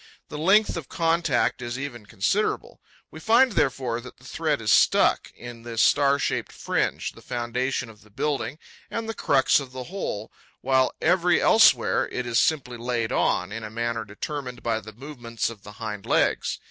The 0.29 0.37
length 0.39 0.77
of 0.77 0.89
contact 0.89 1.61
is 1.61 1.77
even 1.77 2.07
considerable. 2.07 2.81
We 3.11 3.19
find, 3.19 3.51
therefore, 3.51 4.01
that 4.01 4.17
the 4.17 4.23
thread 4.23 4.59
is 4.59 4.71
stuck 4.71 5.31
in 5.35 5.61
this 5.61 5.79
star 5.79 6.17
shaped 6.17 6.51
fringe, 6.51 7.11
the 7.11 7.21
foundation 7.21 7.87
of 7.87 8.01
the 8.01 8.09
building 8.09 8.57
and 8.89 9.07
the 9.07 9.13
crux 9.13 9.59
of 9.59 9.73
the 9.73 9.83
whole, 9.93 10.31
while 10.61 10.91
every 11.03 11.39
elsewhere 11.39 12.09
it 12.11 12.25
is 12.25 12.39
simply 12.39 12.77
laid 12.77 13.11
on, 13.11 13.51
in 13.51 13.63
a 13.63 13.69
manner 13.69 14.03
determined 14.03 14.63
by 14.63 14.79
the 14.79 14.91
movements 14.93 15.51
of 15.51 15.61
the 15.61 15.73
hind 15.73 16.07
legs. 16.07 16.57